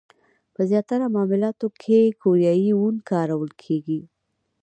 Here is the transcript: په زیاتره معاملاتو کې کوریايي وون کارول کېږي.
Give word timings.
په 0.53 0.61
زیاتره 0.69 1.05
معاملاتو 1.15 1.67
کې 1.81 2.15
کوریايي 2.21 2.71
وون 2.75 2.95
کارول 3.09 3.51
کېږي. 3.63 4.01